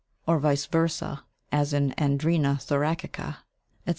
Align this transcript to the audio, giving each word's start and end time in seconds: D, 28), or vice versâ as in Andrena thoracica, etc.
D, 0.25 0.25
28), 0.25 0.33
or 0.35 0.39
vice 0.39 0.65
versâ 0.67 1.19
as 1.51 1.73
in 1.73 1.91
Andrena 1.91 2.57
thoracica, 2.59 3.27
etc. 3.27 3.43